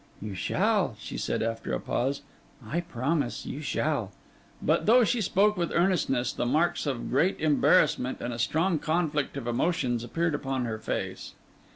[0.19, 2.23] 'You shall,' she said, after a pause.
[2.67, 4.09] 'I promise you, you shall.'
[4.59, 9.37] But though she spoke with earnestness, the marks of great embarrassment and a strong conflict
[9.37, 11.35] of emotions appeared upon her face.